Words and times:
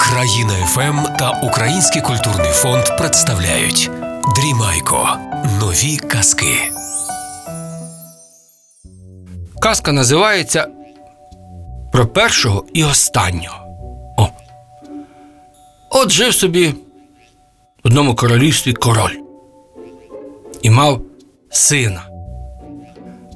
Країна 0.00 0.66
ФМ 0.66 1.16
та 1.18 1.40
Український 1.42 2.02
культурний 2.02 2.52
фонд 2.52 2.84
представляють 2.98 3.90
Дрімайко. 4.36 5.08
Нові 5.60 5.96
казки. 5.96 6.72
Казка 9.60 9.92
називається 9.92 10.68
Про 11.92 12.06
першого 12.06 12.64
і 12.72 12.84
останнього. 12.84 13.56
О. 14.16 14.28
От 15.90 16.10
жив 16.10 16.34
собі 16.34 16.68
в 16.68 16.76
одному 17.84 18.14
королівстві 18.14 18.72
король 18.72 19.16
і 20.62 20.70
мав 20.70 21.02
сина. 21.50 22.02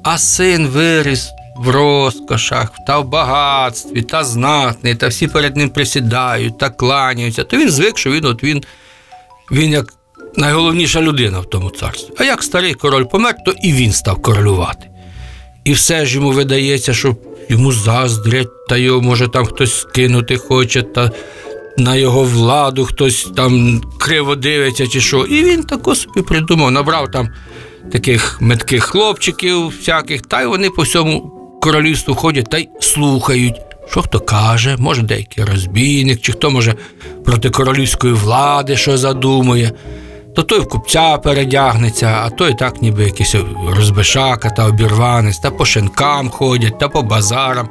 А 0.03 0.17
син 0.17 0.67
виріс 0.67 1.31
в 1.57 1.69
розкошах, 1.69 2.71
та 2.87 2.99
в 2.99 3.09
багатстві, 3.09 4.01
та 4.01 4.23
знатний, 4.23 4.95
та 4.95 5.07
всі 5.07 5.27
перед 5.27 5.55
ним 5.57 5.69
присідають 5.69 6.57
та 6.57 6.69
кланяються. 6.69 7.43
То 7.43 7.57
він 7.57 7.69
звик, 7.69 7.97
що 7.97 8.11
він 8.11 8.25
от 8.25 8.43
він, 8.43 8.63
він 9.51 9.71
як 9.71 9.93
найголовніша 10.35 11.01
людина 11.01 11.39
в 11.39 11.49
тому 11.49 11.69
царстві. 11.69 12.13
А 12.17 12.23
як 12.23 12.43
старий 12.43 12.73
король 12.73 13.03
помер, 13.03 13.35
то 13.45 13.53
і 13.63 13.73
він 13.73 13.91
став 13.91 14.21
королювати. 14.21 14.87
І 15.63 15.73
все 15.73 16.05
ж 16.05 16.15
йому 16.15 16.31
видається, 16.31 16.93
що 16.93 17.15
йому 17.49 17.71
заздрять, 17.71 18.67
та 18.69 18.77
його 18.77 19.01
може 19.01 19.27
там 19.27 19.45
хтось 19.45 19.79
скинути 19.79 20.37
хоче, 20.37 20.81
та 20.81 21.11
на 21.77 21.95
його 21.95 22.23
владу 22.23 22.85
хтось 22.85 23.31
там 23.35 23.81
криво 23.99 24.35
дивиться 24.35 24.87
чи 24.87 25.01
що. 25.01 25.25
І 25.25 25.43
він 25.43 25.63
тако 25.63 25.95
собі 25.95 26.21
придумав, 26.21 26.71
набрав 26.71 27.11
там 27.11 27.29
таких 27.91 28.41
метких 28.41 28.83
хлопчиків 28.83 29.67
всяких, 29.67 30.21
та 30.21 30.41
й 30.41 30.45
вони 30.45 30.69
по 30.69 30.81
всьому 30.81 31.40
королівству 31.61 32.15
ходять 32.15 32.49
та 32.49 32.57
й 32.57 32.69
слухають, 32.79 33.61
що 33.91 34.01
хто 34.01 34.19
каже, 34.19 34.75
може 34.79 35.01
деякий 35.01 35.43
розбійник, 35.43 36.21
чи 36.21 36.31
хто 36.31 36.49
може 36.49 36.75
проти 37.25 37.49
королівської 37.49 38.13
влади 38.13 38.77
що 38.77 38.97
задумує. 38.97 39.71
То 40.35 40.43
той 40.43 40.59
в 40.59 40.67
купця 40.67 41.17
передягнеться, 41.17 42.21
а 42.23 42.29
той 42.29 42.53
так 42.53 42.81
ніби 42.81 43.03
якийсь 43.03 43.35
розбишака 43.67 44.49
та 44.49 44.67
обірванець, 44.67 45.39
та 45.39 45.51
по 45.51 45.65
шинкам 45.65 46.29
ходять, 46.29 46.79
та 46.79 46.89
по 46.89 47.01
базарам, 47.01 47.69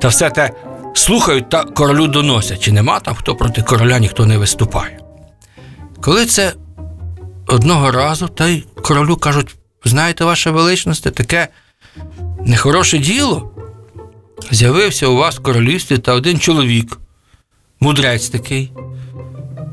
та 0.00 0.08
все 0.08 0.30
те 0.30 0.50
слухають 0.94 1.50
та 1.50 1.64
королю 1.64 2.06
доносять, 2.06 2.60
чи 2.60 2.72
нема 2.72 3.00
там 3.00 3.14
хто 3.14 3.34
проти 3.34 3.62
короля 3.62 3.98
ніхто 3.98 4.26
не 4.26 4.38
виступає. 4.38 4.98
Коли 6.00 6.26
це 6.26 6.52
одного 7.46 7.90
разу, 7.90 8.28
та 8.28 8.46
й 8.46 8.64
королю 8.82 9.16
кажуть: 9.16 9.54
знаєте, 9.84 10.24
ваше 10.24 10.50
величність, 10.50 11.14
таке 11.14 11.48
нехороше 12.46 12.98
діло. 12.98 13.50
З'явився 14.50 15.06
у 15.06 15.16
вас 15.16 15.38
в 15.38 15.42
королівстві 15.42 15.98
та 15.98 16.12
один 16.12 16.38
чоловік, 16.38 16.98
мудрець 17.80 18.28
такий, 18.28 18.72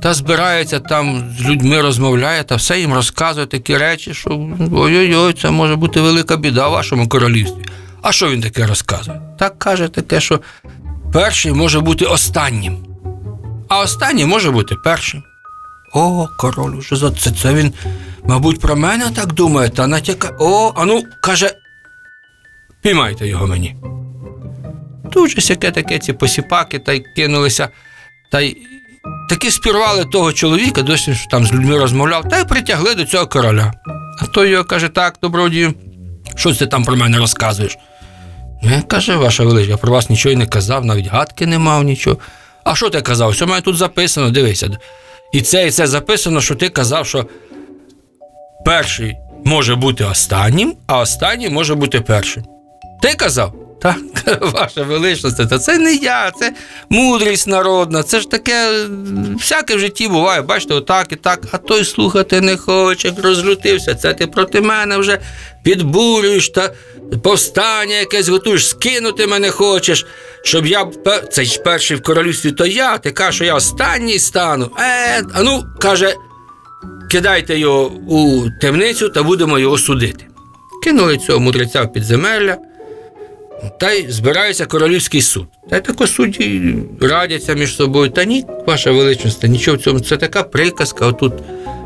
та 0.01 0.13
збирається 0.13 0.79
там 0.79 1.33
з 1.39 1.45
людьми 1.45 1.81
розмовляє 1.81 2.43
та 2.43 2.55
все 2.55 2.79
їм 2.79 2.93
розказує 2.93 3.45
такі 3.45 3.77
речі, 3.77 4.13
що 4.13 4.49
ой-ой-ой, 4.73 5.33
це 5.33 5.51
може 5.51 5.75
бути 5.75 6.01
велика 6.01 6.37
біда 6.37 6.67
в 6.67 6.71
вашому 6.71 7.09
королівстві. 7.09 7.61
А 8.01 8.11
що 8.11 8.29
він 8.29 8.41
таке 8.41 8.67
розказує? 8.67 9.21
Так 9.39 9.59
каже 9.59 9.87
таке, 9.87 10.21
що 10.21 10.39
перший 11.13 11.53
може 11.53 11.79
бути 11.79 12.05
останнім, 12.05 12.77
а 13.67 13.79
останній 13.79 14.25
може 14.25 14.51
бути 14.51 14.75
першим. 14.75 15.23
О, 15.93 16.27
король 16.37 16.75
уже 16.75 16.95
за 16.95 17.11
це, 17.11 17.31
це 17.31 17.53
він, 17.53 17.73
мабуть, 18.23 18.59
про 18.59 18.75
мене 18.75 19.11
так 19.15 19.33
думає, 19.33 19.69
та 19.69 19.87
натяка. 19.87 20.35
О, 20.39 20.73
а 20.75 20.85
ну, 20.85 21.03
каже, 21.21 21.51
піймайте 22.81 23.27
його 23.27 23.47
мені. 23.47 23.75
Тут 25.11 25.29
же 25.29 25.41
сяке 25.41 25.71
таке 25.71 25.99
ці 25.99 26.13
посіпаки 26.13 26.79
та 26.79 26.93
й 26.93 27.03
кинулися, 27.15 27.69
та 28.31 28.41
й 28.41 28.57
таки 29.29 29.51
спірвали 29.51 30.05
того 30.05 30.33
чоловіка, 30.33 30.81
досі 30.81 31.13
що 31.13 31.29
там 31.29 31.45
з 31.45 31.53
людьми 31.53 31.77
розмовляв, 31.77 32.29
та 32.29 32.39
й 32.39 32.45
притягли 32.45 32.95
до 32.95 33.05
цього 33.05 33.27
короля. 33.27 33.73
А 34.19 34.25
той 34.25 34.49
його 34.49 34.63
каже: 34.63 34.87
так, 34.87 35.17
добродію, 35.21 35.73
що 36.35 36.55
ти 36.55 36.67
там 36.67 36.83
про 36.83 36.95
мене 36.95 37.17
розказуєш? 37.17 37.77
Не, 38.63 38.81
каже, 38.81 39.15
ваша 39.15 39.43
величність, 39.43 39.69
я 39.69 39.77
про 39.77 39.91
вас 39.91 40.09
нічого 40.09 40.33
й 40.33 40.35
не 40.35 40.47
казав, 40.47 40.85
навіть 40.85 41.07
гадки 41.07 41.45
не 41.45 41.59
мав 41.59 41.83
нічого. 41.83 42.17
А 42.63 42.75
що 42.75 42.89
ти 42.89 43.01
казав? 43.01 43.35
Що 43.35 43.47
має 43.47 43.61
тут 43.61 43.77
записано, 43.77 44.29
дивися. 44.29 44.69
І 45.33 45.41
це, 45.41 45.67
і 45.67 45.71
це 45.71 45.87
записано, 45.87 46.41
що 46.41 46.55
ти 46.55 46.69
казав, 46.69 47.07
що 47.07 47.25
перший 48.65 49.17
може 49.45 49.75
бути 49.75 50.03
останнім, 50.03 50.75
а 50.87 50.99
останній 50.99 51.49
може 51.49 51.75
бути 51.75 52.01
першим. 52.01 52.43
Ти 53.01 53.13
казав? 53.17 53.53
Так, 53.81 53.97
ваша 54.41 54.83
величність, 54.83 55.49
та 55.49 55.59
це 55.59 55.77
не 55.77 55.93
я, 55.93 56.31
це 56.31 56.53
мудрість 56.89 57.47
народна, 57.47 58.03
це 58.03 58.19
ж 58.19 58.29
таке 58.29 58.85
всяке 59.35 59.75
в 59.75 59.79
житті 59.79 60.07
буває, 60.07 60.41
бачите, 60.41 60.73
отак 60.73 61.11
і 61.11 61.15
так, 61.15 61.39
а 61.51 61.57
той 61.57 61.85
слухати 61.85 62.41
не 62.41 62.57
хоче, 62.57 63.13
розлютився. 63.23 63.95
Це 63.95 64.13
ти 64.13 64.27
проти 64.27 64.61
мене 64.61 64.97
вже 64.97 65.19
підбурюєш 65.63 66.49
та 66.49 66.73
повстання 67.23 67.95
якесь 67.95 68.29
готуєш, 68.29 68.67
скинути 68.67 69.27
мене 69.27 69.49
хочеш, 69.49 70.05
щоб 70.43 70.65
я 70.65 70.87
це 71.31 71.43
ж 71.43 71.61
перший 71.61 71.97
в 71.97 72.03
королівстві, 72.03 72.51
то 72.51 72.65
я, 72.65 72.97
ти 72.97 73.11
кажеш, 73.11 73.35
що 73.35 73.45
я 73.45 73.55
останній 73.55 74.19
стану. 74.19 74.71
Е, 74.79 75.23
а 75.33 75.43
ну, 75.43 75.63
каже, 75.81 76.15
кидайте 77.11 77.59
його 77.59 77.85
у 78.07 78.49
темницю 78.61 79.09
та 79.09 79.23
будемо 79.23 79.59
його 79.59 79.77
судити. 79.77 80.25
Кинули 80.83 81.17
цього 81.17 81.39
мудреця 81.39 81.83
в 81.83 81.93
підземелля. 81.93 82.57
Та 83.79 83.91
й 83.91 84.11
збирається 84.11 84.65
королівський 84.65 85.21
суд. 85.21 85.47
Та 85.69 85.77
й 85.77 85.81
тако 85.81 86.07
судді 86.07 86.75
радяться 87.01 87.53
між 87.53 87.75
собою. 87.75 88.09
Та 88.09 88.23
ні, 88.25 88.45
ваша 88.67 88.91
величність, 88.91 89.43
нічого 89.43 89.77
в 89.77 89.81
цьому. 89.81 89.99
Це 89.99 90.17
така 90.17 90.43
приказка. 90.43 91.05
Отут 91.05 91.33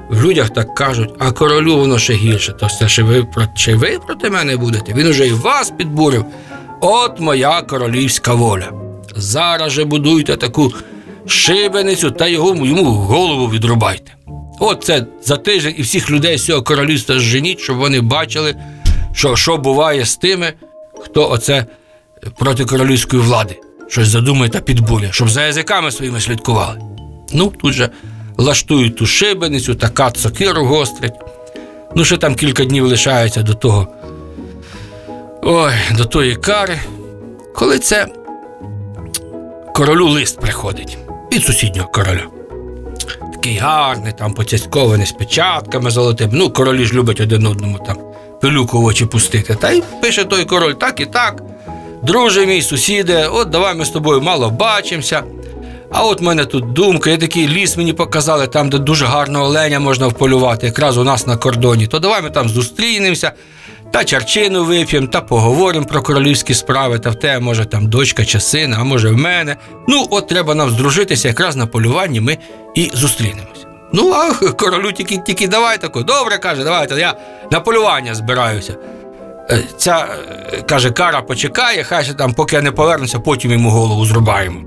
в 0.10 0.24
людях 0.24 0.50
так 0.50 0.76
кажуть, 0.76 1.10
а 1.20 1.32
королю 1.32 1.78
воно 1.78 2.00
ще 2.00 2.14
гірше. 2.14 2.54
То 2.60 2.68
це 2.80 2.88
ще 2.88 3.04
ви, 3.04 3.28
ще 3.56 3.76
ви 3.76 4.00
проти 4.08 4.30
мене 4.30 4.58
будете? 4.58 4.94
Він 4.94 5.08
уже 5.08 5.28
і 5.28 5.32
вас 5.32 5.74
підбурив. 5.78 6.26
От 6.82 7.20
моя 7.20 7.62
королівська 7.62 8.34
воля. 8.34 8.72
Зараз 9.16 9.72
же 9.72 9.86
будуйте 9.86 10.36
таку 10.38 10.74
шибеницю 11.28 12.12
та 12.12 12.28
його, 12.28 12.66
йому 12.66 12.84
голову 12.84 13.50
відрубайте. 13.50 14.12
От 14.60 14.84
це 14.84 15.06
за 15.24 15.38
тиждень 15.38 15.76
і 15.78 15.82
всіх 15.82 16.12
людей 16.12 16.38
з 16.38 16.46
цього 16.46 16.62
королівства 16.62 17.20
зженіть, 17.20 17.60
щоб 17.60 17.78
вони 17.78 18.02
бачили, 18.02 18.56
що, 19.14 19.36
що 19.36 19.58
буває 19.58 20.06
з 20.06 20.18
тими, 20.18 20.54
хто 21.04 21.30
оце 21.30 21.66
проти 22.38 22.66
королівської 22.66 23.22
влади 23.22 23.60
щось 23.88 24.08
задумає 24.08 24.52
та 24.52 24.60
підбурює, 24.60 25.10
щоб 25.12 25.30
за 25.30 25.46
язиками 25.46 25.92
своїми 25.92 26.22
слідкували. 26.22 26.80
Ну, 27.34 27.54
тут 27.62 27.74
же 27.74 27.90
лаштують 28.38 28.98
ту 28.98 29.06
шибеницю 29.06 29.76
та 29.76 29.90
кат 29.90 30.18
сокиру 30.18 30.66
гострять. 30.66 31.14
Ну, 31.96 32.06
ще 32.06 32.18
там 32.18 32.36
кілька 32.36 32.66
днів 32.66 32.86
лишається 32.86 33.42
до 33.42 33.54
того. 33.54 33.88
Ой, 35.42 35.74
до 35.98 36.06
тої 36.06 36.36
кари. 36.36 36.80
Коли 37.56 37.80
це 37.80 38.08
королю 39.76 40.08
лист 40.08 40.40
приходить 40.40 40.98
від 41.34 41.44
сусіднього 41.44 41.88
короля. 41.88 42.28
Такий 43.34 43.58
гарний, 43.58 44.14
там 44.14 44.34
поцяцькований 44.34 45.06
з 45.06 45.12
печатками 45.12 45.92
золотими. 45.92 46.32
Ну, 46.36 46.50
королі 46.50 46.86
ж 46.86 46.94
люблять 46.94 47.22
один 47.22 47.48
одному 47.48 47.80
там 47.80 47.98
пилюку 48.44 48.82
в 48.82 48.86
очі 48.86 49.06
пустити. 49.06 49.56
Та 49.56 49.72
й 49.72 49.84
пише 50.02 50.24
той 50.24 50.46
король 50.46 50.74
так 50.74 51.00
і 51.00 51.06
так. 51.06 51.44
Друже 52.04 52.46
мій 52.46 52.62
сусіде, 52.62 53.28
от 53.28 53.50
давай 53.50 53.76
ми 53.76 53.86
з 53.86 53.90
тобою 53.90 54.22
мало 54.22 54.50
бачимося. 54.50 55.24
А 55.92 56.04
от 56.04 56.22
в 56.22 56.24
мене 56.24 56.46
тут 56.46 56.74
думка, 56.74 57.10
я 57.10 57.18
такий 57.18 57.48
ліс 57.48 57.78
мені 57.78 57.94
показали, 57.94 58.48
там, 58.48 58.70
де 58.70 58.78
дуже 58.78 59.06
гарного 59.06 59.46
оленя 59.46 59.80
можна 59.80 60.08
вполювати, 60.08 60.66
якраз 60.66 60.98
у 60.98 61.04
нас 61.04 61.28
на 61.28 61.38
кордоні. 61.38 61.88
То 61.88 62.00
давай 62.00 62.22
ми 62.22 62.30
там 62.30 62.50
зустрінемося, 62.50 63.32
та 63.92 64.04
чарчину 64.04 64.66
вип'ємо, 64.66 65.08
та 65.08 65.22
поговоримо 65.22 65.86
про 65.86 66.02
королівські 66.02 66.54
справи, 66.54 67.00
та 67.00 67.10
в 67.10 67.16
тебе, 67.16 67.40
може, 67.40 67.66
там 67.66 67.88
дочка 67.88 68.26
чи 68.26 68.40
син, 68.40 68.74
а 68.74 68.84
може 68.84 69.10
в 69.10 69.18
мене. 69.18 69.56
Ну, 69.88 70.08
от 70.10 70.28
треба 70.28 70.56
нам 70.56 70.70
здружитися, 70.70 71.28
якраз 71.28 71.56
на 71.56 71.68
полюванні 71.68 72.22
ми 72.22 72.38
і 72.76 72.92
зустрінемося. 72.94 73.63
Ну, 73.94 74.12
а 74.14 74.52
королю 74.52 74.92
тільки, 74.92 75.18
тільки 75.18 75.48
давай 75.48 75.78
тако. 75.78 76.04
Добре, 76.04 76.38
каже, 76.38 76.64
давайте, 76.64 76.96
я 76.96 77.14
на 77.52 77.60
полювання 77.60 78.16
збираюся. 78.16 78.76
Е, 79.50 79.64
Ця, 79.78 80.08
е, 80.54 80.62
каже, 80.62 80.92
кара 80.92 81.22
почекає, 81.22 81.84
хай 81.84 82.04
ще 82.04 82.14
там, 82.14 82.34
поки 82.34 82.56
я 82.56 82.62
не 82.62 82.72
повернуся, 82.72 83.20
потім 83.20 83.52
йому 83.52 83.70
голову 83.70 84.06
зрубаємо. 84.06 84.62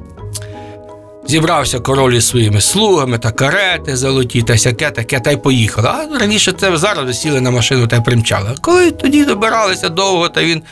Зібрався 1.27 1.81
король 1.81 2.13
із 2.13 2.27
своїми 2.29 2.61
слугами 2.61 3.19
та 3.19 3.33
карети 3.33 3.97
золоті, 3.97 4.43
та 4.43 4.59
сяке, 4.59 4.91
таке, 4.91 5.21
та 5.21 5.31
й 5.31 5.37
поїхали. 5.37 5.89
А 5.89 6.19
раніше 6.19 6.53
це 6.53 6.77
зараз 6.77 7.21
сіли 7.21 7.41
на 7.41 7.51
машину 7.51 7.87
та 7.87 7.97
й 7.97 8.01
примчали. 8.01 8.51
А 8.53 8.61
коли 8.61 8.91
тоді 8.91 9.25
добиралися 9.25 9.89
довго, 9.89 10.29
та 10.29 10.43
він 10.45 10.63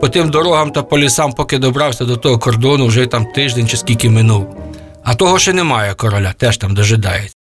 по 0.00 0.08
тим 0.08 0.30
дорогам 0.30 0.70
та 0.70 0.82
по 0.82 0.98
лісам, 0.98 1.32
поки 1.32 1.58
добрався 1.58 2.04
до 2.04 2.16
того 2.16 2.38
кордону, 2.38 2.86
вже 2.86 3.06
там 3.06 3.26
тиждень 3.26 3.68
чи 3.68 3.76
скільки 3.76 4.10
минув. 4.10 4.56
А 5.04 5.14
того 5.14 5.38
ще 5.38 5.52
немає 5.52 5.94
короля, 5.94 6.34
теж 6.38 6.56
там 6.56 6.74
дожидається. 6.74 7.36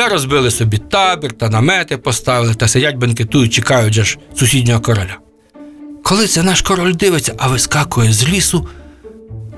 Та 0.00 0.08
розбили 0.08 0.50
собі 0.50 0.78
табір, 0.78 1.32
та 1.32 1.48
намети 1.48 1.96
поставили, 1.96 2.54
та 2.54 2.68
сидять 2.68 2.96
бенкетують, 2.96 3.52
чекають 3.52 3.94
же 3.94 4.04
ж 4.04 4.18
сусіднього 4.36 4.80
короля. 4.80 5.16
Коли 6.04 6.26
це 6.26 6.42
наш 6.42 6.62
король 6.62 6.94
дивиться, 6.94 7.34
а 7.38 7.48
вискакує 7.48 8.12
з 8.12 8.28
лісу 8.28 8.68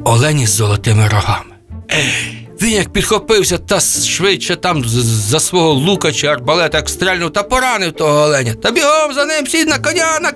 олені 0.05 0.47
з 0.47 0.51
золотими 0.51 1.09
рогами. 1.09 1.55
Ей, 1.93 2.49
Він 2.63 2.71
як 2.73 2.93
підхопився 2.93 3.59
та 3.59 3.81
швидше 3.81 4.57
там 4.57 4.85
за 5.05 5.41
свого 5.41 5.73
лука 5.73 6.13
чи 6.13 6.27
арбалета 6.27 6.79
як 6.79 6.89
стрельнув 6.89 7.33
та 7.33 7.43
поранив 7.43 7.93
того 7.93 8.21
оленя. 8.21 8.55
Та 8.55 8.71
бігом 8.71 9.15
за 9.15 9.25
ним 9.25 9.47
сідь 9.47 9.69
на 9.69 9.79
коня. 9.79 10.19
на- 10.21 10.33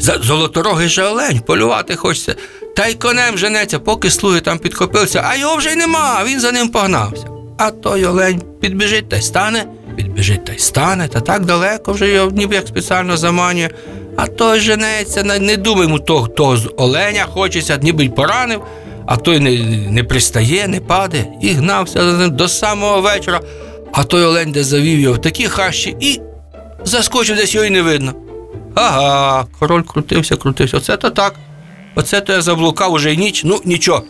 За 0.00 0.18
золоторогий 0.22 0.88
же 0.88 1.04
олень, 1.04 1.40
полювати 1.40 1.96
хочеться. 1.96 2.34
Та 2.76 2.86
й 2.86 2.94
конем 2.94 3.38
женеться, 3.38 3.78
поки 3.78 4.10
слуги 4.10 4.40
там 4.40 4.58
підхопилися, 4.58 5.24
а 5.28 5.36
його 5.36 5.56
вже 5.56 5.70
й 5.72 5.76
нема, 5.76 6.24
він 6.26 6.40
за 6.40 6.52
ним 6.52 6.68
погнався. 6.68 7.24
А 7.58 7.70
той 7.70 8.04
олень 8.04 8.42
підбіжить 8.60 9.08
та 9.08 9.16
й 9.16 9.22
стане, 9.22 9.64
підбіжить 9.96 10.44
та 10.44 10.52
й 10.52 10.58
стане, 10.58 11.08
та 11.08 11.20
так 11.20 11.44
далеко 11.44 11.92
вже 11.92 12.08
його 12.08 12.30
ніби 12.30 12.54
як 12.54 12.68
спеціально 12.68 13.16
заманює. 13.16 13.70
А 14.16 14.26
той 14.26 14.60
женеться, 14.60 15.22
не 15.22 15.56
думай 15.56 15.82
йому 15.82 15.98
того, 15.98 16.28
того 16.28 16.56
з 16.56 16.70
оленя 16.76 17.24
хочеться, 17.24 17.78
ніби 17.82 18.04
й 18.04 18.08
поранив, 18.08 18.62
а 19.06 19.16
той 19.16 19.40
не, 19.40 19.58
не 19.90 20.04
пристає, 20.04 20.68
не 20.68 20.80
паде, 20.80 21.24
і 21.42 21.48
гнався 21.48 22.10
за 22.10 22.18
ним 22.18 22.36
до 22.36 22.48
самого 22.48 23.00
вечора. 23.00 23.40
А 23.92 24.04
той 24.04 24.24
олень, 24.24 24.52
де 24.52 24.64
завів 24.64 25.00
його 25.00 25.14
в 25.14 25.20
такі 25.20 25.46
хащі, 25.46 25.96
і 26.00 26.20
заскочив 26.84 27.36
десь 27.36 27.54
його 27.54 27.66
й 27.66 27.70
не 27.70 27.82
видно. 27.82 28.14
Ага, 28.74 29.46
король 29.58 29.82
крутився, 29.82 30.36
крутився. 30.36 30.76
Оце 30.76 30.96
то 30.96 31.10
так. 31.10 31.34
Оце 31.94 32.20
то 32.20 32.32
я 32.32 32.40
заблукав 32.40 32.92
уже 32.92 33.12
й 33.12 33.16
ніч. 33.16 33.44
Ну, 33.44 33.60
нічого. 33.64 34.02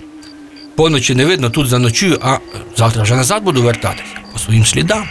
Поночі 0.79 1.15
не 1.15 1.25
видно, 1.25 1.51
тут 1.51 1.69
заночую, 1.69 2.19
а 2.23 2.39
завтра 2.77 3.03
вже 3.03 3.17
назад 3.17 3.43
буду 3.43 3.63
вертатися 3.63 4.21
по 4.33 4.39
своїм 4.39 4.65
слідам. 4.65 5.05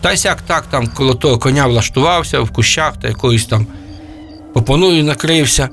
Та 0.00 0.12
й 0.12 0.16
сяк 0.16 0.42
так 0.42 0.66
там 0.66 0.86
коло 0.86 1.14
того 1.14 1.38
коня 1.38 1.66
влаштувався 1.66 2.40
в 2.40 2.50
кущах 2.50 2.96
та 2.96 3.08
якоюсь 3.08 3.46
там 3.46 3.66
попоною 4.54 5.04
накрився. 5.04 5.68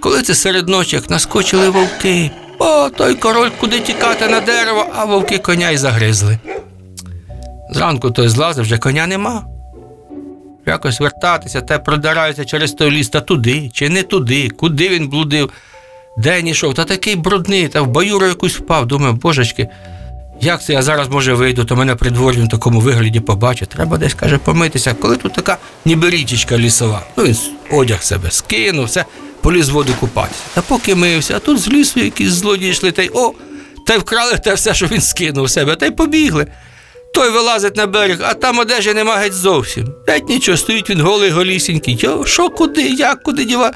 Коли 0.00 0.22
це 0.22 0.34
серед 0.34 0.68
ночі, 0.68 0.96
як 0.96 1.10
наскочили 1.10 1.70
вовки, 1.70 2.30
о, 2.58 2.88
той 2.88 3.14
король 3.14 3.50
куди 3.60 3.80
тікати 3.80 4.28
на 4.28 4.40
дерево, 4.40 4.86
а 4.94 5.04
вовки 5.04 5.38
коня 5.38 5.70
й 5.70 5.76
загризли. 5.76 6.38
Зранку 7.70 8.10
той 8.10 8.28
злазив, 8.28 8.64
вже 8.64 8.78
коня 8.78 9.06
нема. 9.06 9.44
Якось 10.66 11.00
вертатися 11.00 11.60
та 11.60 11.78
продираються 11.78 12.44
через 12.44 12.72
той 12.72 12.90
ліс 12.90 13.08
та 13.08 13.20
туди, 13.20 13.70
чи 13.72 13.88
не 13.88 14.02
туди, 14.02 14.48
куди 14.48 14.88
він 14.88 15.08
блудив, 15.08 15.50
день 16.16 16.48
ішов, 16.48 16.74
та 16.74 16.84
такий 16.84 17.16
брудний, 17.16 17.68
та 17.68 17.82
в 17.82 17.86
баюру 17.86 18.26
якусь 18.26 18.56
впав. 18.56 18.86
Думаю, 18.86 19.12
божечки, 19.12 19.68
як 20.40 20.62
це 20.62 20.72
я 20.72 20.82
зараз 20.82 21.08
може 21.08 21.34
вийду, 21.34 21.64
то 21.64 21.76
мене 21.76 21.94
при 21.94 22.10
дворі 22.10 22.36
в 22.42 22.48
такому 22.48 22.80
вигляді 22.80 23.20
побачить. 23.20 23.68
Треба 23.68 23.98
десь, 23.98 24.14
каже, 24.14 24.38
помитися. 24.38 24.94
Коли 24.94 25.16
тут 25.16 25.32
така 25.32 25.58
ніби 25.84 26.10
річечка 26.10 26.58
лісова. 26.58 27.02
Ну 27.16 27.24
він 27.24 27.36
одяг 27.70 28.02
себе 28.02 28.30
скинув, 28.30 28.84
все, 28.84 29.04
поліз 29.40 29.68
воду 29.68 29.92
купатися. 30.00 30.40
Та 30.54 30.62
поки 30.62 30.94
мився, 30.94 31.36
а 31.36 31.38
тут 31.38 31.60
з 31.60 31.68
лісу 31.68 32.00
якісь 32.00 32.30
злодії 32.30 32.70
йшли, 32.70 32.92
та 32.92 33.02
й 33.02 33.10
о, 33.14 33.32
та 33.86 33.94
й 33.94 33.98
вкрали 33.98 34.38
те 34.44 34.54
все, 34.54 34.74
що 34.74 34.86
він 34.86 35.00
скинув 35.00 35.50
себе, 35.50 35.76
та 35.76 35.86
й 35.86 35.90
побігли. 35.90 36.46
Той 37.14 37.30
вилазить 37.30 37.76
на 37.76 37.86
берег, 37.86 38.18
а 38.22 38.34
там 38.34 38.58
одежі 38.58 38.94
нема 38.94 39.16
геть 39.16 39.32
зовсім. 39.32 39.94
Геть 40.06 40.28
нічого, 40.28 40.58
стоїть 40.58 40.90
він 40.90 41.00
голий 41.00 41.30
голісінький. 41.30 41.98
Йо, 42.00 42.26
що 42.26 42.48
куди, 42.50 42.82
як 42.82 43.22
куди 43.22 43.44
діва? 43.44 43.72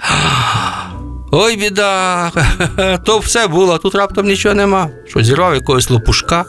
Ой, 1.36 1.56
біда, 1.56 2.32
то 3.04 3.18
все 3.18 3.46
було, 3.46 3.78
тут 3.78 3.94
раптом 3.94 4.26
нічого 4.26 4.54
нема. 4.54 4.90
Що 5.08 5.22
зірвав 5.22 5.54
якогось 5.54 5.90
лопушка, 5.90 6.44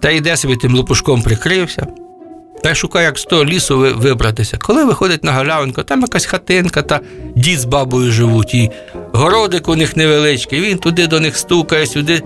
та 0.00 0.10
йде 0.10 0.36
собі 0.36 0.56
тим 0.56 0.74
лопушком 0.74 1.22
прикрився. 1.22 1.86
Та 2.62 2.70
й 2.70 2.74
шукає, 2.74 3.04
як 3.04 3.18
з 3.18 3.24
того 3.24 3.44
лісу 3.44 3.78
вибратися. 3.78 4.58
Коли 4.58 4.84
виходить 4.84 5.24
на 5.24 5.32
галявинку, 5.32 5.82
там 5.82 6.00
якась 6.00 6.24
хатинка 6.24 6.82
та 6.82 7.00
дід 7.36 7.60
з 7.60 7.64
бабою 7.64 8.12
живуть, 8.12 8.54
і 8.54 8.70
городик 9.12 9.68
у 9.68 9.76
них 9.76 9.96
невеличкий, 9.96 10.60
він 10.60 10.78
туди 10.78 11.06
до 11.06 11.20
них 11.20 11.36
стукає, 11.36 11.86
сюди. 11.86 12.22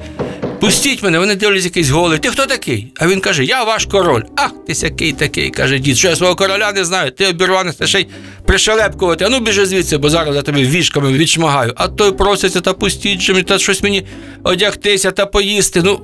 Пустіть 0.61 1.03
мене, 1.03 1.19
вони 1.19 1.35
дивляться 1.35 1.69
якийсь 1.69 1.91
голий. 1.91 2.19
Ти 2.19 2.29
хто 2.29 2.47
такий? 2.47 2.93
А 2.97 3.07
він 3.07 3.21
каже: 3.21 3.45
Я 3.45 3.65
ваш 3.65 3.85
король. 3.85 4.23
Ах, 4.37 4.51
ти 4.67 4.75
сякий 4.75 5.13
такий, 5.13 5.51
каже 5.51 5.79
дід, 5.79 5.97
що 5.97 6.09
я 6.09 6.17
свого 6.17 6.35
короля 6.35 6.73
не 6.73 6.85
знаю, 6.85 7.11
ти 7.11 7.27
обірванець, 7.27 7.77
та 7.77 7.87
ще 7.87 8.01
й 8.01 8.07
пришелепкувати. 8.47 9.25
А 9.25 9.29
ну 9.29 9.41
біжи 9.41 9.67
звідси, 9.67 9.99
бо 9.99 10.11
зараз 10.11 10.37
я 10.37 10.43
тебе 10.43 10.63
вішками 10.63 11.13
відшмагаю. 11.13 11.73
А 11.77 11.89
той 11.89 12.13
проситься 12.13 12.61
та 12.61 12.73
пустіть 12.73 13.21
же 13.21 13.43
та 13.43 13.59
щось 13.59 13.83
мені 13.83 14.07
одягтися 14.43 15.11
та 15.11 15.27
поїсти. 15.27 15.83
Ну, 15.83 16.01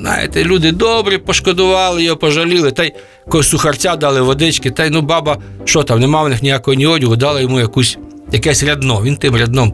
знаєте, 0.00 0.44
люди 0.44 0.72
добрі, 0.72 1.18
пошкодували 1.18 2.04
його, 2.04 2.16
пожаліли, 2.16 2.70
та 2.70 2.84
й 2.84 2.92
якогось 3.26 3.48
сухарця 3.48 3.96
дали 3.96 4.20
водички, 4.20 4.70
та 4.70 4.84
й 4.84 4.90
ну 4.90 5.00
баба, 5.00 5.38
що 5.64 5.82
там, 5.82 6.00
нема 6.00 6.22
в 6.22 6.28
них 6.28 6.42
ніякого 6.42 6.74
ні 6.74 6.86
одягу, 6.86 7.16
дала 7.16 7.40
йому 7.40 7.60
якусь 7.60 7.98
якесь 8.32 8.62
рядно. 8.62 9.02
Він 9.02 9.16
тим 9.16 9.36
рядном 9.36 9.72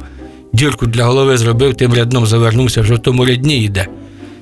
дірку 0.53 0.87
для 0.87 1.05
голови 1.05 1.39
зробив, 1.39 1.75
тим 1.75 1.95
рядном 1.95 2.27
завернувся, 2.27 2.81
вже 2.81 2.95
в 2.95 2.99
тому 2.99 3.25
рядні 3.25 3.65
йде. 3.65 3.87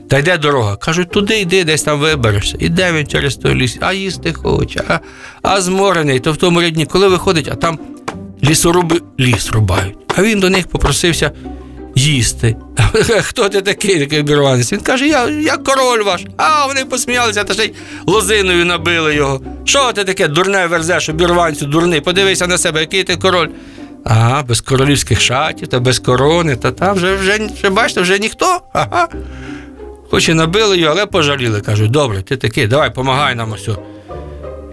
Та 0.09 0.19
йде 0.19 0.39
дорога. 0.39 0.77
Кажуть, 0.77 1.11
туди 1.11 1.41
йди, 1.41 1.65
десь 1.65 1.83
там 1.83 2.01
виберешся. 2.01 2.57
Іде 2.61 2.93
він 2.93 3.07
через 3.07 3.37
той 3.37 3.55
ліс, 3.55 3.79
а 3.81 3.93
їсти 3.93 4.33
хоче, 4.33 4.83
а, 4.89 4.99
а 5.43 5.61
зморений, 5.61 6.21
то 6.21 6.33
в 6.33 6.37
тому 6.37 6.61
рядні, 6.61 6.87
коли 6.87 7.09
виходить, 7.09 7.49
а 7.53 7.55
там 7.55 7.79
лісоруби 8.45 9.01
ліс 9.21 9.51
рубають. 9.51 9.99
А 10.17 10.23
він 10.23 10.41
до 10.41 10.51
них 10.51 10.67
попросився 10.67 11.33
їсти. 11.95 12.57
Хто 13.23 13.49
ти 13.49 13.63
такий, 13.63 13.99
такий 13.99 14.21
обірванець? 14.21 14.73
Він 14.73 14.81
каже, 14.81 15.09
я, 15.09 15.29
я 15.29 15.57
король 15.57 16.03
ваш. 16.03 16.25
А 16.37 16.67
вони 16.67 16.85
посміялися, 16.85 17.45
та 17.45 17.55
ще 17.55 17.65
й 17.65 17.75
лозиною 18.07 18.65
набили 18.65 19.15
його. 19.15 19.41
Що 19.65 19.93
ти 19.93 20.05
таке 20.05 20.29
дурне 20.29 20.67
верзеш, 20.67 21.09
обірванцю, 21.09 21.67
дурний? 21.67 22.01
Подивися 22.01 22.47
на 22.47 22.59
себе, 22.59 22.81
який 22.81 23.05
ти 23.05 23.17
король. 23.17 23.49
Ага, 24.05 24.43
без 24.43 24.61
королівських 24.61 25.21
шатів 25.21 25.69
та 25.69 25.81
без 25.81 25.99
корони, 25.99 26.57
та 26.57 26.71
там 26.71 26.97
вже, 26.97 27.15
вже, 27.15 27.49
вже 27.55 27.71
бачите, 27.71 28.01
вже 28.01 28.19
ніхто. 28.19 28.61
Ага. 28.73 29.09
Хоч 30.11 30.29
і 30.29 30.35
набили 30.35 30.79
його, 30.79 30.93
але 30.93 31.07
пожаліли. 31.07 31.61
Кажуть, 31.61 31.91
добре, 31.91 32.23
ти 32.23 32.37
такий, 32.37 32.67
давай, 32.67 32.95
помагай 32.95 33.35
нам 33.35 33.53
ось. 33.53 33.69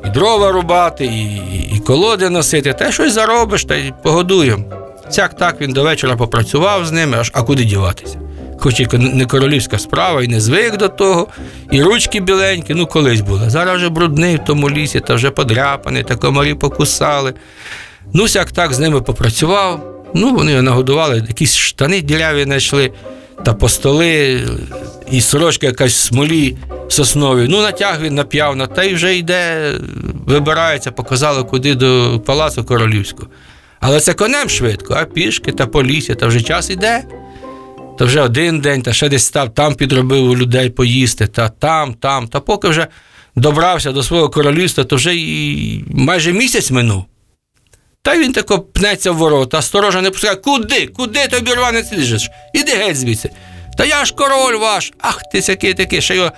І 0.06 0.10
дрова 0.10 0.52
рубати, 0.52 1.06
і, 1.06 1.24
і, 1.36 1.72
і 1.76 1.80
колоди 1.80 2.30
носити, 2.30 2.74
та 2.74 2.92
щось 2.92 3.14
заробиш, 3.14 3.66
та 3.66 3.76
й 3.76 3.94
погодуємо. 4.04 4.64
Цяк 5.10 5.38
так 5.38 5.62
він 5.62 5.74
до 5.74 5.84
вечора 5.84 6.16
попрацював 6.16 6.86
з 6.86 6.92
ними, 6.92 7.18
аж 7.18 7.32
а 7.34 7.44
куди 7.44 7.64
діватися. 7.64 8.20
Хоч 8.60 8.80
і 8.80 8.88
не 8.98 9.26
королівська 9.26 9.80
справа, 9.80 10.24
і 10.24 10.28
не 10.28 10.42
звик 10.42 10.78
до 10.78 10.90
того, 10.90 11.28
і 11.72 11.84
ручки 11.84 12.20
біленькі, 12.20 12.74
ну 12.74 12.86
колись 12.86 13.22
були. 13.22 13.50
Зараз 13.50 13.76
вже 13.76 13.90
брудний 13.90 14.36
в 14.36 14.40
тому 14.40 14.70
лісі, 14.70 15.00
та 15.00 15.16
вже 15.16 15.32
подряпаний, 15.32 16.04
та 16.04 16.16
комарі 16.16 16.54
покусали. 16.54 17.34
Ну, 18.14 18.28
сяк 18.28 18.52
так 18.52 18.74
з 18.74 18.80
ними 18.80 19.02
попрацював. 19.02 19.92
Ну, 20.14 20.36
вони 20.36 20.52
його 20.52 20.64
нагодували, 20.64 21.24
якісь 21.28 21.56
штани 21.56 22.02
діряві 22.02 22.44
знайшли, 22.44 22.92
та 23.44 23.54
по 23.54 23.70
столи, 23.70 24.42
і 25.12 25.22
сорочка 25.22 25.68
якась 25.68 25.94
в 25.94 26.04
смолі 26.04 26.58
сосновій. 26.90 27.48
Ну, 27.50 27.62
натяг 27.62 28.02
він 28.02 28.16
нап'яв, 28.16 28.68
та 28.76 28.84
й 28.84 28.94
вже 28.94 29.18
йде, 29.18 29.72
вибирається, 30.26 30.92
показали, 30.92 31.44
куди 31.44 31.76
до 31.76 32.22
палацу 32.26 32.64
королівського. 32.64 33.28
Але 33.80 34.00
це 34.00 34.14
конем 34.14 34.50
швидко, 34.50 34.94
а 34.94 35.06
пішки 35.06 35.52
та 35.52 35.68
по 35.68 35.84
лісі, 35.84 36.16
та 36.16 36.28
вже 36.28 36.42
час 36.42 36.70
іде. 36.70 37.04
Та 37.98 38.06
вже 38.06 38.22
один 38.22 38.60
день, 38.60 38.82
та 38.82 38.94
ще 38.94 39.10
десь 39.10 39.26
став, 39.26 39.54
там 39.54 39.76
підробив 39.76 40.30
у 40.30 40.38
людей 40.38 40.70
поїсти, 40.70 41.28
та 41.28 41.50
там, 41.50 41.94
там. 41.94 42.28
Та 42.28 42.40
поки 42.40 42.68
вже 42.68 42.88
добрався 43.36 43.92
до 43.92 44.04
свого 44.04 44.30
королівства, 44.30 44.84
то 44.84 44.96
вже 44.96 45.16
і 45.16 45.86
майже 45.90 46.34
місяць 46.34 46.72
минув. 46.72 47.06
Та 48.06 48.18
він 48.18 48.34
тако 48.34 48.60
пнеться 48.60 49.12
в 49.12 49.18
ворота, 49.18 49.62
сторожа 49.62 50.02
не 50.02 50.12
пускає. 50.12 50.36
Куди? 50.36 50.88
Куди 50.88 51.28
ти 51.28 51.38
обірванець 51.38 51.92
лежиш? 51.92 52.30
Іди 52.54 52.72
геть 52.72 52.98
звідси. 52.98 53.30
Та 53.78 53.86
я 53.86 54.06
ж 54.06 54.14
король 54.16 54.58
ваш. 54.58 54.94
Ах 55.02 55.22
ти 55.32 55.42
сякий 55.42 55.74
такий, 55.74 56.02
ще 56.02 56.16
його 56.16 56.32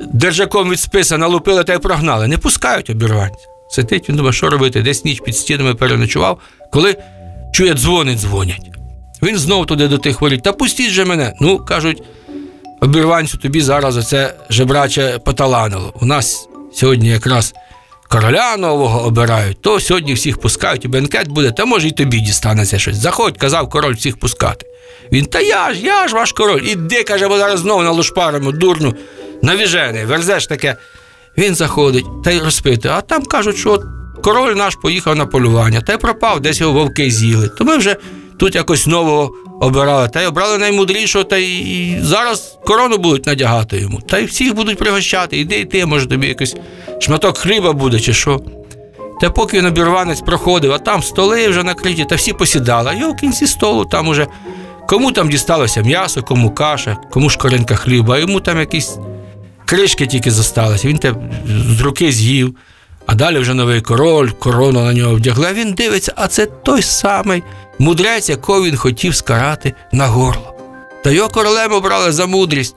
держаком 0.00 0.70
від 0.70 0.80
списа 0.80 1.18
налупили 1.18 1.64
та 1.64 1.74
й 1.74 1.78
прогнали. 1.78 2.28
Не 2.28 2.38
пускають 2.38 2.90
обірванця. 2.90 3.46
Сидить, 3.70 4.08
він 4.08 4.16
думає, 4.16 4.32
що 4.32 4.50
робити, 4.50 4.82
десь 4.82 5.04
ніч 5.04 5.20
під 5.20 5.36
стінами 5.36 5.74
переночував, 5.74 6.38
коли 6.72 6.96
чує, 7.52 7.74
дзвони 7.74 8.14
дзвонять. 8.14 8.70
Він 9.22 9.38
знов 9.38 9.66
туди 9.66 9.88
до 9.88 9.98
тих 9.98 10.20
воріт. 10.20 10.42
Та 10.42 10.52
пустіть 10.52 10.90
же 10.90 11.04
мене. 11.04 11.32
Ну, 11.40 11.58
кажуть, 11.58 12.02
обірванцю 12.80 13.38
тобі 13.38 13.60
зараз 13.60 13.96
оце 13.96 14.34
жебраче 14.50 15.18
поталанило. 15.24 15.94
У 16.00 16.06
нас 16.06 16.48
сьогодні 16.74 17.08
якраз 17.08 17.54
короля 18.14 18.56
нового 18.56 19.06
обирають, 19.06 19.60
то 19.60 19.80
сьогодні 19.80 20.14
всіх 20.14 20.40
пускають, 20.40 20.84
і 20.84 20.88
бенкет 20.88 21.28
буде, 21.28 21.50
та 21.50 21.64
може 21.64 21.88
й 21.88 21.90
тобі 21.90 22.20
дістанеться 22.20 22.78
щось. 22.78 22.96
Заходь, 22.96 23.38
казав 23.38 23.68
король 23.68 23.94
всіх 23.94 24.18
пускати. 24.18 24.66
Він, 25.12 25.26
та 25.26 25.40
я 25.40 25.74
ж, 25.74 25.80
я 25.80 26.08
ж 26.08 26.14
ваш 26.14 26.32
король. 26.32 26.60
Іди, 26.64 27.02
каже, 27.02 27.28
бо 27.28 27.38
зараз 27.38 27.60
знову 27.60 27.82
налушпаримо, 27.82 28.52
дурню, 28.52 28.94
навіжений, 29.42 30.04
верзеш 30.04 30.46
таке. 30.46 30.76
Він 31.38 31.54
заходить 31.54 32.04
та 32.24 32.30
й 32.30 32.38
розпитує, 32.38 32.94
а 32.94 33.00
там 33.00 33.24
кажуть, 33.24 33.56
що 33.56 33.82
король 34.22 34.54
наш 34.54 34.74
поїхав 34.82 35.16
на 35.16 35.26
полювання, 35.26 35.80
та 35.80 35.92
й 35.92 35.96
пропав, 35.96 36.40
десь 36.40 36.60
його 36.60 36.72
вовки 36.72 37.10
з'їли. 37.10 37.48
То 37.48 37.64
ми 37.64 37.76
вже 37.76 37.96
тут 38.38 38.54
якось 38.54 38.86
нового 38.86 39.32
обирали, 39.60 40.08
та 40.08 40.22
й 40.22 40.26
обрали 40.26 40.58
наймудрішого, 40.58 41.24
та 41.24 41.36
й 41.36 41.98
зараз 42.00 42.58
корону 42.66 42.98
будуть 42.98 43.26
надягати 43.26 43.78
йому. 43.78 44.00
Та 44.00 44.18
й 44.18 44.24
всіх 44.24 44.54
будуть 44.54 44.78
пригощати. 44.78 45.38
Іди 45.38 45.60
і 45.60 45.64
ти, 45.64 45.86
може, 45.86 46.06
тобі 46.06 46.26
якийсь 46.26 46.56
шматок 46.98 47.38
хліба 47.38 47.72
буде, 47.72 48.00
чи 48.00 48.12
що. 48.12 48.40
Та 49.20 49.30
поки 49.30 49.58
він 49.58 49.66
обірванець 49.66 50.20
проходив, 50.20 50.72
а 50.72 50.78
там 50.78 51.02
столи 51.02 51.48
вже 51.48 51.62
накриті, 51.62 52.04
та 52.08 52.14
всі 52.14 52.32
посідали. 52.32 53.00
А 53.02 53.08
в 53.08 53.16
кінці 53.16 53.46
столу 53.46 53.84
там 53.84 54.08
уже 54.08 54.26
Кому 54.86 55.12
там 55.12 55.28
дісталося 55.28 55.82
м'ясо, 55.82 56.22
кому 56.22 56.50
каша, 56.50 56.96
кому 57.10 57.30
шкоринка 57.30 57.76
хліба, 57.76 58.14
а 58.14 58.18
йому 58.18 58.40
там 58.40 58.58
якісь 58.58 58.98
кришки 59.66 60.06
тільки 60.06 60.30
зосталися. 60.30 60.88
Він 60.88 60.98
те 60.98 61.14
з 61.68 61.80
руки 61.80 62.12
з'їв. 62.12 62.56
А 63.06 63.14
далі 63.14 63.38
вже 63.38 63.54
новий 63.54 63.80
король, 63.80 64.30
корону 64.30 64.84
на 64.84 64.92
нього 64.92 65.14
вдягли. 65.14 65.46
А 65.50 65.52
він 65.52 65.72
дивиться, 65.72 66.12
а 66.16 66.28
це 66.28 66.46
той 66.46 66.82
самий 66.82 67.42
мудрець, 67.78 68.28
якого 68.28 68.64
він 68.64 68.76
хотів 68.76 69.16
скарати 69.16 69.74
на 69.92 70.06
горло. 70.06 70.54
Та 71.04 71.10
його 71.10 71.28
королем 71.28 71.72
обрали 71.72 72.12
за 72.12 72.26
мудрість. 72.26 72.76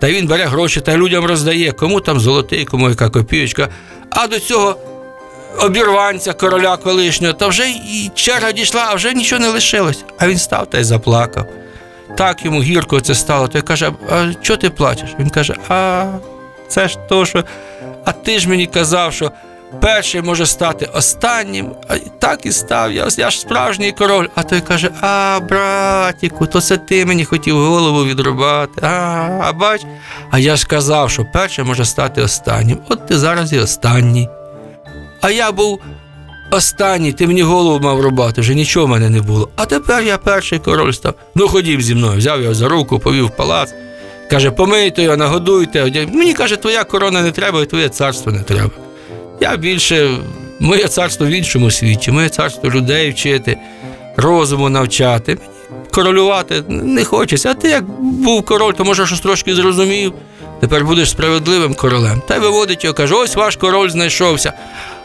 Та 0.00 0.10
він 0.10 0.26
бере 0.26 0.44
гроші 0.44 0.80
та 0.80 0.96
людям 0.96 1.24
роздає, 1.24 1.72
кому 1.72 2.00
там 2.00 2.20
золотий, 2.20 2.64
кому 2.64 2.88
яка 2.88 3.10
копійочка. 3.10 3.68
А 4.10 4.26
до 4.26 4.38
цього 4.38 4.76
обірванця 5.60 6.32
короля 6.32 6.76
колишнього, 6.76 7.34
та 7.34 7.46
вже 7.46 7.68
і 7.70 8.10
черга 8.14 8.52
дійшла, 8.52 8.86
а 8.88 8.94
вже 8.94 9.14
нічого 9.14 9.40
не 9.40 9.48
лишилось. 9.48 10.04
А 10.18 10.28
він 10.28 10.38
став 10.38 10.70
та 10.70 10.78
й 10.78 10.84
заплакав. 10.84 11.46
Так 12.16 12.44
йому 12.44 12.62
гірко 12.62 13.00
це 13.00 13.14
стало. 13.14 13.48
Той 13.48 13.62
каже: 13.62 13.92
А 14.10 14.32
чого 14.42 14.56
ти 14.56 14.70
плачеш? 14.70 15.10
Він 15.18 15.30
каже: 15.30 15.54
А 15.68 16.04
це 16.68 16.88
ж 16.88 16.98
то, 17.08 17.26
що. 17.26 17.44
А 18.04 18.12
ти 18.12 18.38
ж 18.38 18.48
мені 18.48 18.66
казав, 18.66 19.12
що 19.12 19.32
перший 19.80 20.22
може 20.22 20.46
стати 20.46 20.88
останнім, 20.94 21.70
а 21.88 21.96
так 21.98 22.46
і 22.46 22.52
став. 22.52 22.92
Я, 22.92 23.08
я 23.16 23.30
ж 23.30 23.40
справжній 23.40 23.92
король. 23.92 24.26
А 24.34 24.42
той 24.42 24.60
каже: 24.60 24.90
А, 25.00 25.40
братіку, 25.48 26.46
то 26.46 26.60
це 26.60 26.76
ти 26.76 27.06
мені 27.06 27.24
хотів 27.24 27.56
голову 27.56 28.04
відрубати. 28.04 28.80
А, 28.82 29.40
а 29.42 29.52
бач, 29.52 29.82
а 30.30 30.38
я 30.38 30.56
ж 30.56 30.66
казав, 30.66 31.10
що 31.10 31.24
перший 31.32 31.64
може 31.64 31.84
стати 31.84 32.22
останнім. 32.22 32.78
От 32.88 33.06
ти 33.06 33.18
зараз 33.18 33.52
і 33.52 33.58
останній. 33.58 34.28
А 35.20 35.30
я 35.30 35.52
був 35.52 35.80
останній, 36.50 37.12
ти 37.12 37.26
мені 37.26 37.42
голову 37.42 37.80
мав 37.80 38.00
рубати, 38.00 38.40
вже 38.40 38.54
нічого 38.54 38.86
в 38.86 38.88
мене 38.88 39.10
не 39.10 39.22
було. 39.22 39.48
А 39.56 39.66
тепер 39.66 40.02
я 40.02 40.18
перший 40.18 40.58
король 40.58 40.92
став. 40.92 41.14
Ну 41.34 41.48
ходім 41.48 41.80
зі 41.80 41.94
мною, 41.94 42.18
взяв 42.18 42.42
його 42.42 42.54
за 42.54 42.68
руку, 42.68 42.98
повів 42.98 43.26
в 43.26 43.30
палац. 43.30 43.74
Каже, 44.30 44.50
помийте 44.50 45.02
його, 45.02 45.16
нагодуйте. 45.16 46.06
Мені 46.12 46.34
каже, 46.34 46.56
твоя 46.56 46.84
корона 46.84 47.22
не 47.22 47.32
треба, 47.32 47.62
і 47.62 47.66
твоє 47.66 47.88
царство 47.88 48.32
не 48.32 48.42
треба. 48.42 48.70
Я 49.40 49.56
більше, 49.56 50.18
моє 50.60 50.88
царство 50.88 51.26
в 51.26 51.30
іншому 51.30 51.70
світі, 51.70 52.10
моє 52.10 52.28
царство 52.28 52.70
людей 52.70 53.10
вчити, 53.10 53.56
розуму 54.16 54.68
навчати. 54.68 55.38
Королювати 55.90 56.62
не 56.68 57.04
хочеться. 57.04 57.50
А 57.50 57.54
ти 57.54 57.68
як 57.68 57.84
був 58.00 58.44
король, 58.44 58.72
то 58.72 58.84
може 58.84 59.06
щось 59.06 59.20
трошки 59.20 59.54
зрозумів. 59.54 60.12
Тепер 60.60 60.84
будеш 60.84 61.10
справедливим 61.10 61.74
королем. 61.74 62.22
Та 62.28 62.36
й 62.36 62.38
виводить 62.38 62.84
його, 62.84 62.94
каже, 62.94 63.14
ось 63.14 63.36
ваш 63.36 63.56
король 63.56 63.88
знайшовся. 63.88 64.52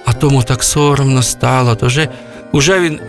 А 0.06 0.14
тому 0.14 0.44
так 0.44 0.64
соромно 0.64 1.24
стало, 1.24 1.76
то 1.76 1.86
вже, 1.88 2.08
уже 2.52 2.80
він 2.80 3.00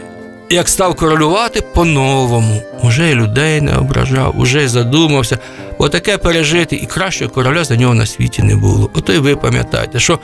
як 0.53 0.69
став 0.69 0.95
королювати 0.95 1.61
по-новому, 1.61 2.63
уже 2.83 3.11
і 3.11 3.15
людей 3.15 3.61
не 3.61 3.77
ображав, 3.77 4.41
уже 4.41 4.65
й 4.65 4.69
задумався. 4.69 5.39
Отаке 5.79 6.19
пережити, 6.19 6.77
і 6.77 6.87
кращого 6.87 7.31
короля 7.31 7.65
за 7.65 7.77
нього 7.77 7.95
на 7.95 8.07
світі 8.07 8.43
не 8.43 8.57
було. 8.57 8.91
Ото 8.95 9.13
й 9.13 9.19
ви 9.19 9.37
пам'ятаєте, 9.37 10.01
що 10.01 10.19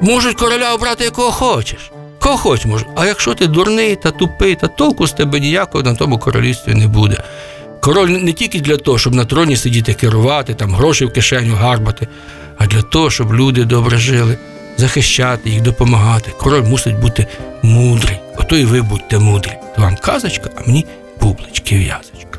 можуть 0.00 0.36
короля 0.36 0.74
обрати 0.74 1.04
якого 1.04 1.30
хочеш. 1.30 1.90
Кого 2.18 2.36
хочеш 2.36 2.66
може. 2.66 2.86
А 2.96 3.06
якщо 3.06 3.34
ти 3.34 3.46
дурний 3.46 3.96
та 3.96 4.10
тупий, 4.10 4.54
та 4.54 4.68
толку 4.68 5.06
з 5.06 5.12
тебе 5.12 5.40
ніякого 5.40 5.84
на 5.84 5.94
тому 5.94 6.18
королівстві 6.18 6.74
не 6.74 6.86
буде. 6.86 7.16
Король 7.80 8.08
не 8.08 8.32
тільки 8.32 8.60
для 8.60 8.76
того, 8.76 8.98
щоб 8.98 9.14
на 9.14 9.24
троні 9.24 9.56
сидіти, 9.56 9.94
керувати, 9.94 10.54
там 10.54 10.74
гроші 10.74 11.04
в 11.04 11.12
кишеню 11.12 11.54
гарбати, 11.54 12.08
а 12.58 12.66
для 12.66 12.82
того, 12.82 13.10
щоб 13.10 13.34
люди 13.34 13.64
добре 13.64 13.98
жили, 13.98 14.38
захищати 14.76 15.50
їх, 15.50 15.60
допомагати. 15.62 16.30
Король 16.40 16.62
мусить 16.62 16.98
бути 16.98 17.26
мудрий. 17.62 18.18
Ото 18.36 18.56
і 18.56 18.64
ви 18.64 18.82
будьте 18.82 19.18
мудрі. 19.18 19.52
Вам 19.76 19.96
казочка, 19.96 20.50
а 20.56 20.60
мені 20.66 20.86
бублички 21.20 21.76
в'язочка. 21.78 22.35